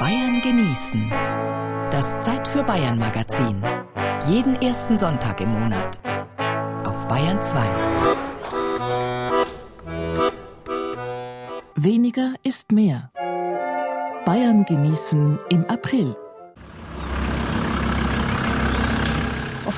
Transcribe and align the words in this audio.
Bayern 0.00 0.40
genießen. 0.40 1.10
Das 1.90 2.18
Zeit 2.20 2.48
für 2.48 2.64
Bayern 2.64 2.98
Magazin. 2.98 3.62
Jeden 4.26 4.56
ersten 4.62 4.96
Sonntag 4.96 5.42
im 5.42 5.50
Monat. 5.50 6.00
Auf 6.86 7.06
Bayern 7.06 7.42
2. 7.42 7.60
Weniger 11.74 12.32
ist 12.42 12.72
mehr. 12.72 13.10
Bayern 14.24 14.64
genießen 14.64 15.38
im 15.50 15.66
April. 15.66 16.16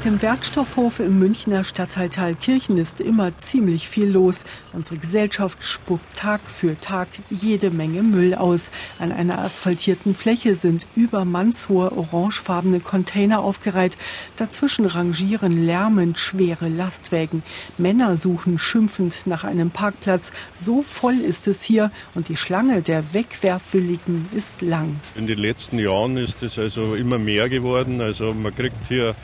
Dem 0.05 0.21
Werkstoffhof 0.21 0.98
im 0.98 1.21
Münchner 1.21 1.62
Stadtteil 1.62 2.09
Thalkirchen 2.09 2.77
ist 2.77 3.00
immer 3.00 3.39
ziemlich 3.39 3.89
viel 3.89 4.11
los. 4.11 4.45
Unsere 4.73 4.96
Gesellschaft 4.96 5.62
spuckt 5.62 6.17
Tag 6.17 6.41
für 6.48 6.80
Tag 6.80 7.07
jede 7.30 7.71
Menge 7.71 8.03
Müll 8.03 8.35
aus. 8.35 8.73
An 8.99 9.12
einer 9.12 9.39
asphaltierten 9.39 10.17
Fläche 10.17 10.57
sind 10.57 10.86
übermannshohe 10.96 11.96
orangefarbene 11.96 12.80
Container 12.80 13.41
aufgereiht. 13.41 13.96
Dazwischen 14.36 14.86
rangieren 14.86 15.67
lärmend 15.67 16.19
schwere 16.19 16.69
Lastwägen. 16.69 17.44
Männer 17.79 18.16
suchen 18.16 18.58
schimpfend 18.58 19.27
nach 19.27 19.44
einem 19.44 19.71
Parkplatz. 19.71 20.32
So 20.55 20.82
voll 20.82 21.14
ist 21.14 21.46
es 21.46 21.63
hier 21.63 21.93
und 22.16 22.29
die 22.29 22.36
Schlange 22.36 22.82
der 22.82 23.14
Wegwerfwilligen 23.14 24.29
ist 24.32 24.63
lang. 24.63 24.96
In 25.14 25.29
den 25.29 25.39
letzten 25.39 25.79
Jahren 25.79 26.16
ist 26.16 26.43
es 26.43 26.58
also 26.58 26.96
immer 26.96 27.19
mehr 27.19 27.49
geworden. 27.49 28.00
Also 28.00 28.35
man 28.35 28.53
kriegt 28.53 28.89
hier 28.89 29.14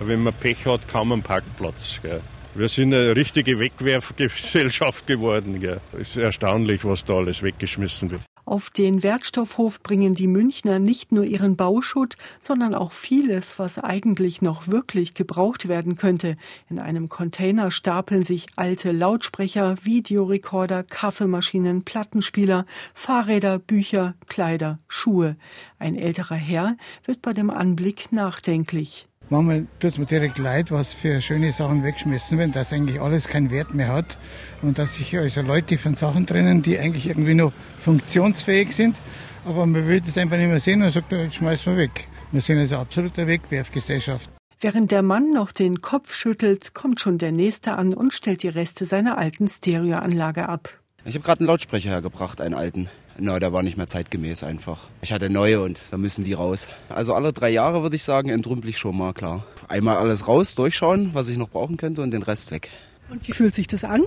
wenn 0.00 0.22
man 0.26 0.34
Pech 0.34 0.66
hat, 0.66 0.88
kaum 0.88 1.12
einen 1.12 1.22
Parkplatz. 1.22 2.00
Gell. 2.02 2.20
Wir 2.54 2.68
sind 2.68 2.92
eine 2.92 3.14
richtige 3.14 3.58
Wegwerfgesellschaft 3.58 5.06
geworden. 5.06 5.62
Es 5.92 6.10
ist 6.10 6.16
erstaunlich, 6.16 6.84
was 6.84 7.04
da 7.04 7.14
alles 7.14 7.42
weggeschmissen 7.42 8.10
wird. 8.10 8.22
Auf 8.44 8.70
den 8.70 9.02
Wertstoffhof 9.02 9.82
bringen 9.82 10.14
die 10.14 10.26
Münchner 10.26 10.78
nicht 10.78 11.12
nur 11.12 11.24
ihren 11.24 11.56
Bauschutt, 11.56 12.14
sondern 12.40 12.74
auch 12.74 12.92
vieles, 12.92 13.58
was 13.58 13.78
eigentlich 13.78 14.40
noch 14.40 14.68
wirklich 14.68 15.14
gebraucht 15.14 15.68
werden 15.68 15.96
könnte. 15.96 16.36
In 16.68 16.78
einem 16.78 17.08
Container 17.08 17.70
stapeln 17.70 18.22
sich 18.22 18.46
alte 18.56 18.92
Lautsprecher, 18.92 19.76
Videorekorder, 19.82 20.82
Kaffeemaschinen, 20.82 21.82
Plattenspieler, 21.82 22.66
Fahrräder, 22.94 23.58
Bücher, 23.58 24.14
Kleider, 24.28 24.78
Schuhe. 24.88 25.36
Ein 25.78 25.96
älterer 25.96 26.36
Herr 26.36 26.76
wird 27.04 27.22
bei 27.22 27.32
dem 27.32 27.50
Anblick 27.50 28.12
nachdenklich. 28.12 29.08
Manchmal 29.28 29.66
tut 29.80 29.90
es 29.90 29.98
mir 29.98 30.06
direkt 30.06 30.38
leid, 30.38 30.70
was 30.70 30.94
für 30.94 31.20
schöne 31.20 31.50
Sachen 31.50 31.82
weggeschmissen 31.82 32.38
werden, 32.38 32.52
dass 32.52 32.72
eigentlich 32.72 33.00
alles 33.00 33.26
keinen 33.26 33.50
Wert 33.50 33.74
mehr 33.74 33.88
hat 33.88 34.18
und 34.62 34.78
dass 34.78 34.94
sich 34.94 35.16
also 35.18 35.42
Leute 35.42 35.78
von 35.78 35.96
Sachen 35.96 36.26
trennen, 36.26 36.62
die 36.62 36.78
eigentlich 36.78 37.08
irgendwie 37.08 37.34
noch 37.34 37.52
funktionsfähig 37.80 38.70
sind, 38.70 39.00
aber 39.44 39.66
man 39.66 39.88
will 39.88 40.00
das 40.00 40.16
einfach 40.16 40.36
nicht 40.36 40.46
mehr 40.46 40.60
sehen 40.60 40.80
und 40.80 40.92
sagt, 40.92 41.10
jetzt 41.10 41.34
schmeißen 41.34 41.72
wir 41.72 41.78
weg. 41.78 42.06
Wir 42.30 42.40
sind 42.40 42.58
also 42.58 42.76
absolute 42.76 43.26
Wegwerfgesellschaft. 43.26 44.30
Während 44.60 44.92
der 44.92 45.02
Mann 45.02 45.32
noch 45.32 45.50
den 45.50 45.80
Kopf 45.80 46.14
schüttelt, 46.14 46.72
kommt 46.72 47.00
schon 47.00 47.18
der 47.18 47.32
Nächste 47.32 47.76
an 47.76 47.94
und 47.94 48.14
stellt 48.14 48.44
die 48.44 48.48
Reste 48.48 48.86
seiner 48.86 49.18
alten 49.18 49.48
Stereoanlage 49.48 50.48
ab. 50.48 50.70
Ich 51.04 51.14
habe 51.14 51.24
gerade 51.24 51.40
einen 51.40 51.48
Lautsprecher 51.48 51.90
hergebracht, 51.90 52.40
einen 52.40 52.54
alten. 52.54 52.88
Na, 53.18 53.38
der 53.38 53.52
war 53.52 53.62
nicht 53.62 53.76
mehr 53.76 53.88
zeitgemäß 53.88 54.42
einfach. 54.42 54.88
Ich 55.00 55.12
hatte 55.12 55.30
neue 55.30 55.62
und 55.62 55.80
da 55.90 55.96
müssen 55.96 56.24
die 56.24 56.34
raus. 56.34 56.68
Also 56.90 57.14
alle 57.14 57.32
drei 57.32 57.48
Jahre 57.48 57.82
würde 57.82 57.96
ich 57.96 58.02
sagen, 58.02 58.28
entrümpel 58.28 58.68
ich 58.68 58.78
schon 58.78 58.96
mal, 58.96 59.14
klar. 59.14 59.46
Einmal 59.68 59.96
alles 59.96 60.28
raus, 60.28 60.54
durchschauen, 60.54 61.10
was 61.14 61.28
ich 61.28 61.38
noch 61.38 61.48
brauchen 61.48 61.78
könnte 61.78 62.02
und 62.02 62.10
den 62.10 62.22
Rest 62.22 62.50
weg. 62.50 62.70
Und 63.08 63.26
wie 63.26 63.32
fühlt 63.32 63.54
sich 63.54 63.66
das 63.66 63.84
an? 63.84 64.04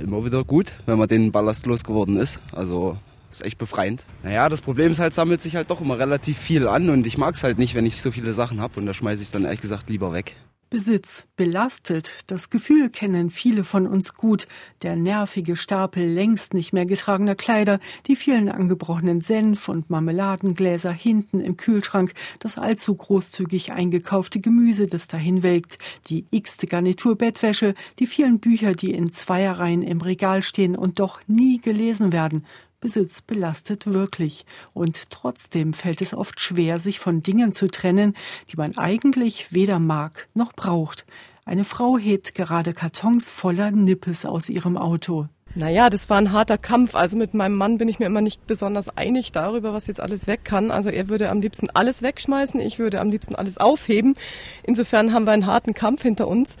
Immer 0.00 0.24
wieder 0.24 0.44
gut, 0.44 0.72
wenn 0.86 0.98
man 0.98 1.08
den 1.08 1.32
Ballast 1.32 1.66
losgeworden 1.66 2.18
ist. 2.18 2.38
Also 2.52 2.96
ist 3.30 3.44
echt 3.44 3.58
befreiend. 3.58 4.04
Naja, 4.22 4.48
das 4.48 4.60
Problem 4.60 4.92
ist 4.92 5.00
halt, 5.00 5.12
sammelt 5.12 5.42
sich 5.42 5.56
halt 5.56 5.70
doch 5.70 5.80
immer 5.80 5.98
relativ 5.98 6.38
viel 6.38 6.68
an 6.68 6.88
und 6.88 7.06
ich 7.06 7.18
mag 7.18 7.34
es 7.34 7.42
halt 7.42 7.58
nicht, 7.58 7.74
wenn 7.74 7.84
ich 7.84 8.00
so 8.00 8.12
viele 8.12 8.32
Sachen 8.32 8.60
habe 8.60 8.78
und 8.78 8.86
da 8.86 8.94
schmeiße 8.94 9.22
ich 9.22 9.28
es 9.28 9.32
dann 9.32 9.44
ehrlich 9.44 9.60
gesagt 9.60 9.90
lieber 9.90 10.12
weg. 10.12 10.36
Besitz, 10.68 11.28
belastet, 11.36 12.24
das 12.26 12.50
Gefühl 12.50 12.90
kennen 12.90 13.30
viele 13.30 13.62
von 13.62 13.86
uns 13.86 14.14
gut. 14.14 14.48
Der 14.82 14.96
nervige 14.96 15.54
Stapel 15.54 16.04
längst 16.04 16.54
nicht 16.54 16.72
mehr 16.72 16.86
getragener 16.86 17.36
Kleider, 17.36 17.78
die 18.08 18.16
vielen 18.16 18.48
angebrochenen 18.48 19.20
Senf- 19.20 19.68
und 19.68 19.90
Marmeladengläser 19.90 20.90
hinten 20.90 21.40
im 21.40 21.56
Kühlschrank, 21.56 22.14
das 22.40 22.58
allzu 22.58 22.96
großzügig 22.96 23.70
eingekaufte 23.70 24.40
Gemüse, 24.40 24.88
das 24.88 25.06
dahin 25.06 25.44
welkt, 25.44 25.78
die 26.08 26.24
x-te 26.32 26.66
Garnitur 26.66 27.14
Bettwäsche, 27.14 27.74
die 28.00 28.08
vielen 28.08 28.40
Bücher, 28.40 28.72
die 28.72 28.90
in 28.90 29.12
Zweierreihen 29.12 29.82
im 29.82 30.00
Regal 30.00 30.42
stehen 30.42 30.76
und 30.76 30.98
doch 30.98 31.20
nie 31.28 31.60
gelesen 31.60 32.10
werden, 32.10 32.44
Besitz 32.86 33.20
belastet 33.20 33.92
wirklich. 33.92 34.46
Und 34.72 35.10
trotzdem 35.10 35.72
fällt 35.72 36.00
es 36.02 36.14
oft 36.14 36.40
schwer, 36.40 36.78
sich 36.78 37.00
von 37.00 37.20
Dingen 37.20 37.52
zu 37.52 37.66
trennen, 37.66 38.14
die 38.48 38.56
man 38.56 38.78
eigentlich 38.78 39.52
weder 39.52 39.80
mag 39.80 40.28
noch 40.34 40.52
braucht. 40.52 41.04
Eine 41.44 41.64
Frau 41.64 41.98
hebt 41.98 42.36
gerade 42.36 42.74
Kartons 42.74 43.28
voller 43.28 43.72
Nippes 43.72 44.24
aus 44.24 44.48
ihrem 44.48 44.76
Auto. 44.76 45.26
Naja, 45.56 45.90
das 45.90 46.08
war 46.08 46.18
ein 46.18 46.30
harter 46.30 46.58
Kampf. 46.58 46.94
Also 46.94 47.16
mit 47.16 47.34
meinem 47.34 47.56
Mann 47.56 47.78
bin 47.78 47.88
ich 47.88 47.98
mir 47.98 48.06
immer 48.06 48.20
nicht 48.20 48.46
besonders 48.46 48.96
einig 48.96 49.32
darüber, 49.32 49.72
was 49.72 49.88
jetzt 49.88 50.00
alles 50.00 50.28
weg 50.28 50.44
kann. 50.44 50.70
Also 50.70 50.90
er 50.90 51.08
würde 51.08 51.28
am 51.28 51.40
liebsten 51.40 51.70
alles 51.70 52.02
wegschmeißen, 52.02 52.60
ich 52.60 52.78
würde 52.78 53.00
am 53.00 53.10
liebsten 53.10 53.34
alles 53.34 53.58
aufheben. 53.58 54.14
Insofern 54.62 55.12
haben 55.12 55.24
wir 55.24 55.32
einen 55.32 55.46
harten 55.46 55.74
Kampf 55.74 56.02
hinter 56.02 56.28
uns. 56.28 56.56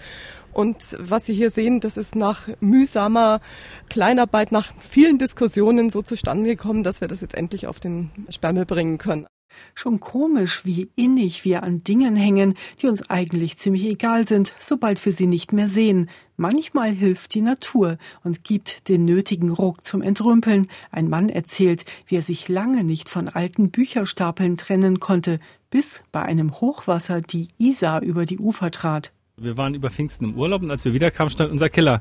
Und 0.56 0.96
was 0.98 1.26
Sie 1.26 1.34
hier 1.34 1.50
sehen, 1.50 1.80
das 1.80 1.98
ist 1.98 2.16
nach 2.16 2.48
mühsamer 2.60 3.42
Kleinarbeit, 3.90 4.52
nach 4.52 4.72
vielen 4.78 5.18
Diskussionen 5.18 5.90
so 5.90 6.00
zustande 6.00 6.48
gekommen, 6.48 6.82
dass 6.82 7.02
wir 7.02 7.08
das 7.08 7.20
jetzt 7.20 7.34
endlich 7.34 7.66
auf 7.66 7.78
den 7.78 8.10
Sperrmüll 8.30 8.64
bringen 8.64 8.96
können. 8.96 9.26
Schon 9.74 10.00
komisch, 10.00 10.64
wie 10.64 10.88
innig 10.96 11.44
wir 11.44 11.62
an 11.62 11.84
Dingen 11.84 12.16
hängen, 12.16 12.54
die 12.80 12.86
uns 12.86 13.10
eigentlich 13.10 13.58
ziemlich 13.58 13.84
egal 13.84 14.26
sind, 14.26 14.54
sobald 14.58 15.04
wir 15.04 15.12
sie 15.12 15.26
nicht 15.26 15.52
mehr 15.52 15.68
sehen. 15.68 16.08
Manchmal 16.38 16.90
hilft 16.90 17.34
die 17.34 17.42
Natur 17.42 17.98
und 18.24 18.42
gibt 18.42 18.88
den 18.88 19.04
nötigen 19.04 19.50
Ruck 19.50 19.84
zum 19.84 20.00
Entrümpeln. 20.00 20.68
Ein 20.90 21.10
Mann 21.10 21.28
erzählt, 21.28 21.84
wie 22.06 22.16
er 22.16 22.22
sich 22.22 22.48
lange 22.48 22.82
nicht 22.82 23.10
von 23.10 23.28
alten 23.28 23.70
Bücherstapeln 23.70 24.56
trennen 24.56 25.00
konnte, 25.00 25.38
bis 25.68 26.02
bei 26.12 26.22
einem 26.22 26.62
Hochwasser 26.62 27.20
die 27.20 27.48
Isar 27.58 28.00
über 28.00 28.24
die 28.24 28.38
Ufer 28.38 28.70
trat. 28.70 29.12
Wir 29.38 29.58
waren 29.58 29.74
über 29.74 29.90
Pfingsten 29.90 30.24
im 30.24 30.34
Urlaub 30.34 30.62
und 30.62 30.70
als 30.70 30.86
wir 30.86 30.94
wiederkamen, 30.94 31.28
stand 31.28 31.50
unser 31.52 31.68
Keller 31.68 32.00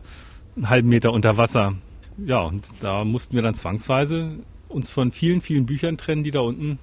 einen 0.55 0.69
halben 0.69 0.87
Meter 0.87 1.11
unter 1.11 1.35
Wasser. 1.35 1.75
Ja, 2.17 2.39
und 2.39 2.71
da 2.79 3.03
mussten 3.03 3.35
wir 3.35 3.41
dann 3.41 3.53
zwangsweise 3.53 4.39
uns 4.69 4.89
von 4.89 5.11
vielen, 5.11 5.41
vielen 5.41 5.65
Büchern 5.65 5.97
trennen, 5.97 6.23
die 6.23 6.31
da 6.31 6.39
unten 6.39 6.79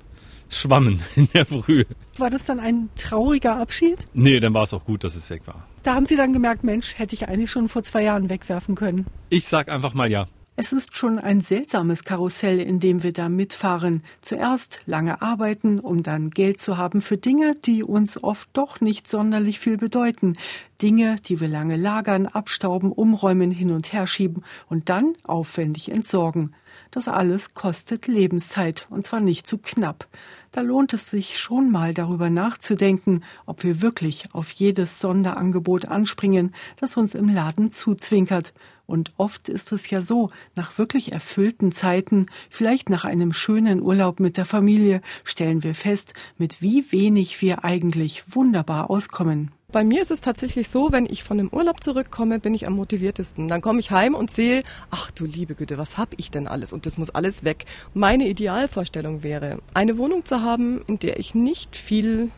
schwammen 0.51 1.01
in 1.17 1.27
der 1.35 1.47
Brühe. 1.47 1.87
War 2.19 2.29
das 2.29 2.45
dann 2.45 2.61
ein 2.61 2.91
trauriger 2.97 3.57
Abschied? 3.57 4.07
Nee, 4.13 4.41
dann 4.41 4.53
war 4.53 4.65
es 4.65 4.75
auch 4.75 4.85
gut, 4.85 5.05
dass 5.05 5.17
es 5.17 5.31
weg 5.31 5.47
war. 5.47 5.67
Da 5.85 5.95
haben 5.95 6.05
Sie 6.05 6.17
dann 6.17 6.35
gemerkt, 6.35 6.65
Mensch, 6.65 6.99
hätte 6.99 7.15
ich 7.15 7.29
eigentlich 7.29 7.51
schon 7.51 7.71
vor 7.71 7.83
zwei 7.83 8.03
Jahren 8.03 8.29
wegwerfen 8.29 8.75
können. 8.75 9.07
Ich 9.31 9.47
sag 9.47 9.71
einfach 9.71 9.95
mal 9.95 10.11
ja. 10.11 10.29
Es 10.55 10.71
ist 10.71 10.95
schon 10.95 11.19
ein 11.19 11.41
seltsames 11.41 12.05
Karussell, 12.05 12.61
in 12.61 12.79
dem 12.79 13.03
wir 13.03 13.15
da 13.15 13.31
mitfahren. 13.31 14.03
Zuerst 14.21 14.81
lange 14.85 15.23
arbeiten, 15.23 15.81
um 15.81 16.03
dann 16.03 16.29
Geld 16.29 16.61
zu 16.61 16.77
haben 16.77 17.01
für 17.01 17.17
Dinge, 17.17 17.55
die 17.55 17.83
uns 17.83 18.23
oft 18.23 18.51
doch 18.53 18.83
nicht 18.83 19.09
sonderlich 19.09 19.59
viel 19.59 19.79
bedeuten. 19.79 20.37
Dinge, 20.83 21.17
die 21.27 21.41
wir 21.41 21.49
lange 21.49 21.77
lagern, 21.77 22.27
abstauben, 22.27 22.93
umräumen, 22.93 23.51
hin 23.51 23.71
und 23.71 23.95
her 23.95 24.07
schieben 24.07 24.45
und 24.69 24.91
dann 24.91 25.15
aufwendig 25.25 25.91
entsorgen. 25.91 26.55
Das 26.91 27.09
alles 27.09 27.55
kostet 27.55 28.07
Lebenszeit, 28.07 28.87
und 28.91 29.05
zwar 29.05 29.21
nicht 29.21 29.47
zu 29.47 29.57
knapp. 29.57 30.07
Da 30.53 30.61
lohnt 30.61 30.93
es 30.93 31.09
sich 31.09 31.41
schon 31.41 31.71
mal 31.71 31.95
darüber 31.95 32.29
nachzudenken, 32.29 33.25
ob 33.47 33.65
wir 33.65 33.81
wirklich 33.81 34.35
auf 34.35 34.51
jedes 34.51 35.01
Sonderangebot 35.01 35.87
anspringen, 35.87 36.55
das 36.77 36.99
uns 36.99 37.15
im 37.15 37.31
Laden 37.31 37.71
zuzwinkert. 37.71 38.53
Und 38.93 39.13
oft 39.17 39.49
ist 39.49 39.73
es 39.73 39.89
ja 39.89 40.03
so, 40.03 40.29
nach 40.55 40.77
wirklich 40.77 41.13
erfüllten 41.13 41.73
Zeiten, 41.73 42.27
vielleicht 42.51 42.91
nach 42.91 43.07
einem 43.07 43.33
schönen 43.33 43.81
Urlaub 43.81 44.21
mit 44.21 44.37
der 44.37 44.45
Familie, 44.45 45.01
stellen 45.25 45.63
wir 45.63 45.75
fest, 45.75 46.13
mit 46.37 46.61
wie 46.61 46.85
wenig 46.93 47.41
wir 47.41 47.65
eigentlich 47.65 48.23
wunderbar 48.35 48.91
auskommen. 48.91 49.51
Bei 49.73 49.83
mir 49.83 50.03
ist 50.03 50.11
es 50.11 50.21
tatsächlich 50.21 50.69
so, 50.69 50.93
wenn 50.93 51.07
ich 51.07 51.25
von 51.25 51.41
einem 51.41 51.49
Urlaub 51.49 51.83
zurückkomme, 51.83 52.39
bin 52.39 52.53
ich 52.53 52.67
am 52.67 52.75
motiviertesten. 52.75 53.49
Dann 53.49 53.63
komme 53.63 53.81
ich 53.81 53.91
heim 53.91 54.15
und 54.15 54.31
sehe, 54.31 54.63
ach 54.91 55.11
du 55.11 55.25
liebe 55.25 55.55
Güte, 55.55 55.79
was 55.79 55.97
hab 55.97 56.11
ich 56.19 56.31
denn 56.31 56.47
alles? 56.47 56.75
Und 56.75 56.85
das 56.85 56.99
muss 56.99 57.09
alles 57.09 57.45
weg. 57.45 57.65
Meine 57.95 58.29
Idealvorstellung 58.29 59.23
wäre, 59.23 59.61
eine 59.73 59.97
Wohnung 59.97 60.27
zu 60.27 60.43
haben, 60.43 60.83
in 60.87 60.99
der 60.99 61.19
ich 61.19 61.35
nicht 61.35 61.77
viel 61.77 62.31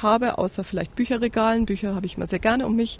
habe, 0.00 0.38
außer 0.38 0.64
vielleicht 0.64 0.96
Bücherregalen. 0.96 1.66
Bücher 1.66 1.94
habe 1.94 2.06
ich 2.06 2.16
immer 2.16 2.26
sehr 2.26 2.40
gerne 2.40 2.66
um 2.66 2.74
mich, 2.74 2.98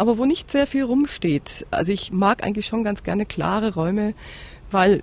aber 0.00 0.16
wo 0.16 0.24
nicht 0.24 0.50
sehr 0.50 0.66
viel 0.66 0.84
rumsteht. 0.84 1.66
Also 1.70 1.92
ich 1.92 2.10
mag 2.10 2.42
eigentlich 2.42 2.64
schon 2.64 2.84
ganz 2.84 3.02
gerne 3.02 3.26
klare 3.26 3.74
Räume, 3.74 4.14
weil 4.70 5.02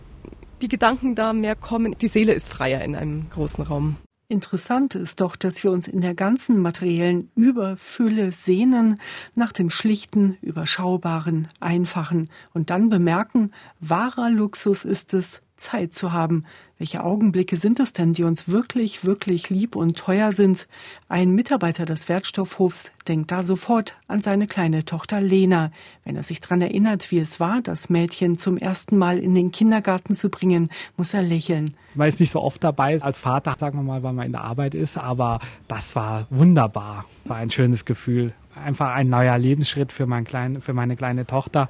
die 0.63 0.69
Gedanken 0.69 1.13
da 1.13 1.33
mehr 1.33 1.55
kommen. 1.55 1.95
Die 1.99 2.07
Seele 2.07 2.33
ist 2.33 2.49
freier 2.49 2.81
in 2.81 2.95
einem 2.95 3.29
großen 3.29 3.63
Raum. 3.63 3.97
Interessant 4.27 4.95
ist 4.95 5.21
doch, 5.21 5.35
dass 5.35 5.63
wir 5.63 5.69
uns 5.69 5.88
in 5.88 6.01
der 6.01 6.15
ganzen 6.15 6.57
materiellen 6.59 7.29
Überfülle 7.35 8.31
sehnen 8.31 8.99
nach 9.35 9.53
dem 9.53 9.69
schlichten, 9.69 10.35
überschaubaren, 10.41 11.47
einfachen 11.59 12.31
und 12.55 12.71
dann 12.71 12.89
bemerken, 12.89 13.51
wahrer 13.79 14.31
Luxus 14.31 14.83
ist 14.83 15.13
es, 15.13 15.44
Zeit 15.57 15.94
zu 15.94 16.13
haben. 16.13 16.45
Welche 16.77 17.04
Augenblicke 17.04 17.57
sind 17.57 17.80
es 17.80 17.92
denn, 17.92 18.13
die 18.13 18.24
uns 18.24 18.48
wirklich, 18.48 19.04
wirklich 19.04 19.50
lieb 19.50 19.75
und 19.75 19.98
teuer 19.98 20.31
sind? 20.31 20.68
Ein 21.09 21.31
Mitarbeiter 21.31 21.86
des 21.86 22.07
Wertstoffhofs 22.07 22.92
denkt 23.07 23.31
da 23.31 23.44
sofort 23.44 23.98
an 24.07 24.21
seine 24.21 24.45
kleine 24.45 24.86
Tochter 24.86 25.19
Lena. 25.19 25.71
Wenn 26.04 26.15
er 26.15 26.24
sich 26.24 26.39
daran 26.39 26.62
erinnert, 26.62 27.09
wie 27.12 27.19
es 27.19 27.39
war, 27.39 27.62
das 27.62 27.89
Mädchen 27.89 28.38
zum 28.38 28.57
ersten 28.57 28.98
Mal 28.98 29.18
in 29.18 29.33
den 29.33 29.51
Kindergarten 29.51 30.15
zu 30.15 30.30
bringen, 30.30 30.69
muss 30.98 31.13
er 31.13 31.24
lächeln. 31.24 31.75
Man 31.95 32.09
ist 32.09 32.19
nicht 32.19 32.31
so 32.31 32.42
oft 32.42 32.63
dabei 32.63 33.01
als 33.01 33.18
Vater, 33.19 33.56
sagen 33.57 33.80
wir 33.80 33.83
mal, 33.83 34.04
weil 34.04 34.13
man 34.13 34.27
in 34.27 34.33
der 34.33 34.44
Arbeit 34.44 34.75
ist, 34.75 34.98
aber 34.98 35.39
das 35.68 35.95
war 35.95 36.27
wunderbar. 36.30 37.06
War 37.25 37.38
ein 37.38 37.50
schönes 37.50 37.86
Gefühl. 37.86 38.33
Einfach 38.56 38.94
ein 38.94 39.09
neuer 39.09 39.38
Lebensschritt 39.38 39.92
für, 39.92 40.06
mein 40.06 40.25
klein, 40.25 40.62
für 40.62 40.74
meine 40.74 40.95
kleine 40.95 41.25
Tochter 41.25 41.69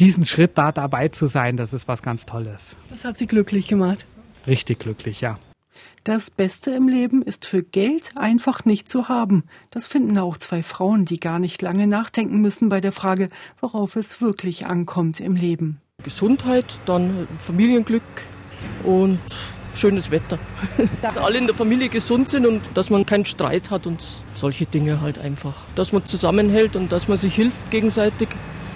diesen 0.00 0.24
Schritt 0.24 0.56
da 0.56 0.72
dabei 0.72 1.08
zu 1.08 1.26
sein, 1.26 1.56
das 1.56 1.72
ist 1.72 1.86
was 1.86 2.02
ganz 2.02 2.26
Tolles. 2.26 2.74
Das 2.88 3.04
hat 3.04 3.18
Sie 3.18 3.26
glücklich 3.26 3.68
gemacht. 3.68 4.06
Richtig 4.46 4.80
glücklich, 4.80 5.20
ja. 5.20 5.38
Das 6.04 6.30
Beste 6.30 6.70
im 6.70 6.88
Leben 6.88 7.20
ist 7.20 7.44
für 7.44 7.62
Geld 7.62 8.12
einfach 8.16 8.64
nicht 8.64 8.88
zu 8.88 9.10
haben. 9.10 9.44
Das 9.70 9.86
finden 9.86 10.16
auch 10.16 10.38
zwei 10.38 10.62
Frauen, 10.62 11.04
die 11.04 11.20
gar 11.20 11.38
nicht 11.38 11.60
lange 11.60 11.86
nachdenken 11.86 12.40
müssen 12.40 12.70
bei 12.70 12.80
der 12.80 12.92
Frage, 12.92 13.28
worauf 13.60 13.96
es 13.96 14.22
wirklich 14.22 14.66
ankommt 14.66 15.20
im 15.20 15.36
Leben. 15.36 15.82
Gesundheit, 16.02 16.80
dann 16.86 17.28
Familienglück 17.38 18.02
und 18.84 19.20
schönes 19.74 20.10
Wetter. 20.10 20.38
dass 21.02 21.18
alle 21.18 21.36
in 21.36 21.46
der 21.46 21.54
Familie 21.54 21.90
gesund 21.90 22.30
sind 22.30 22.46
und 22.46 22.70
dass 22.74 22.88
man 22.88 23.04
keinen 23.04 23.26
Streit 23.26 23.70
hat 23.70 23.86
und 23.86 24.02
solche 24.32 24.64
Dinge 24.64 25.02
halt 25.02 25.18
einfach. 25.18 25.64
Dass 25.74 25.92
man 25.92 26.06
zusammenhält 26.06 26.76
und 26.76 26.90
dass 26.90 27.08
man 27.08 27.18
sich 27.18 27.34
hilft 27.34 27.70
gegenseitig, 27.70 28.30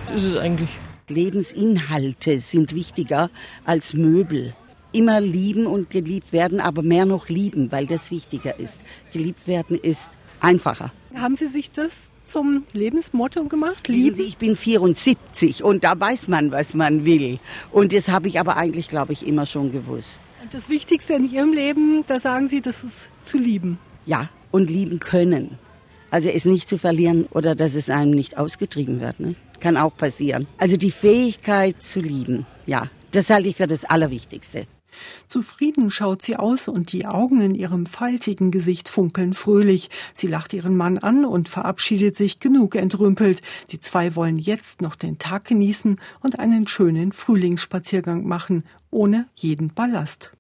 das 0.07 0.23
ist 0.23 0.35
es 0.35 0.37
eigentlich. 0.37 0.79
Lebensinhalte 1.09 2.39
sind 2.39 2.75
wichtiger 2.75 3.31
als 3.65 3.95
Möbel. 3.95 4.55
Immer 4.93 5.21
lieben 5.21 5.67
und 5.67 5.91
geliebt 5.91 6.33
werden, 6.33 6.61
aber 6.61 6.83
mehr 6.83 7.05
noch 7.05 7.29
lieben, 7.29 7.71
weil 7.73 7.87
das 7.87 8.11
wichtiger 8.11 8.59
ist. 8.59 8.83
Geliebt 9.13 9.47
werden 9.47 9.79
ist 9.79 10.13
einfacher. 10.41 10.93
Haben 11.15 11.37
Sie 11.37 11.49
sich 11.49 11.71
das 11.73 12.13
zum 12.25 12.65
Lebensmotto 12.73 13.45
gemacht? 13.45 13.89
Lieben? 13.89 14.17
Sie, 14.17 14.23
ich 14.23 14.39
bin 14.39 14.57
74 14.57 15.63
und 15.63 15.85
da 15.85 15.99
weiß 15.99 16.29
man, 16.29 16.53
was 16.53 16.75
man 16.75 17.05
will. 17.05 17.39
Und 17.71 17.93
das 17.93 18.09
habe 18.09 18.29
ich 18.29 18.41
aber 18.41 18.57
eigentlich, 18.57 18.89
glaube 18.89 19.13
ich, 19.13 19.27
immer 19.27 19.47
schon 19.47 19.73
gewusst. 19.73 20.21
Und 20.43 20.55
das 20.55 20.69
Wichtigste 20.69 21.15
in 21.15 21.31
Ihrem 21.31 21.53
Leben, 21.53 22.05
da 22.07 22.21
sagen 22.21 22.49
Sie, 22.49 22.61
das 22.61 22.83
ist 22.85 23.09
zu 23.23 23.37
lieben. 23.37 23.79
Ja, 24.07 24.29
und 24.51 24.71
lieben 24.71 25.01
können. 25.01 25.59
Also 26.11 26.29
es 26.29 26.45
nicht 26.45 26.69
zu 26.69 26.79
verlieren 26.79 27.27
oder 27.31 27.57
dass 27.57 27.75
es 27.75 27.91
einem 27.91 28.13
nicht 28.13 28.39
ausgetrieben 28.39 29.01
wird. 29.01 29.19
Ne? 29.19 29.35
Kann 29.65 29.79
auch 29.79 29.97
passieren. 29.97 30.47
Also 30.59 30.77
die 30.77 30.91
Fähigkeit 30.91 31.83
zu 31.83 31.99
lieben, 32.01 32.45
ja, 32.67 32.91
das 33.13 33.31
halte 33.31 33.49
ich 33.49 33.57
für 33.57 33.67
das 33.67 33.87
Allerwichtigste. 33.87 34.67
Zufrieden 35.27 35.91
schaut 35.91 36.21
sie 36.21 36.37
aus 36.37 36.69
und 36.69 36.93
die 36.93 37.07
Augen 37.07 37.41
in 37.41 37.55
ihrem 37.55 37.87
faltigen 37.87 38.51
Gesicht 38.51 38.91
funkeln 38.91 39.33
fröhlich. 39.33 39.89
Sie 40.13 40.27
lacht 40.27 40.53
ihren 40.53 40.77
Mann 40.77 40.99
an 40.99 41.25
und 41.25 41.49
verabschiedet 41.49 42.15
sich 42.15 42.41
genug 42.41 42.75
entrümpelt. 42.75 43.41
Die 43.71 43.81
zwei 43.81 44.15
wollen 44.17 44.37
jetzt 44.37 44.83
noch 44.83 44.97
den 44.97 45.17
Tag 45.17 45.47
genießen 45.47 45.99
und 46.21 46.39
einen 46.39 46.69
schönen 46.69 47.13
Frühlingsspaziergang 47.13 48.29
machen, 48.29 48.65
ohne 48.91 49.29
jeden 49.35 49.73
Ballast. 49.73 50.31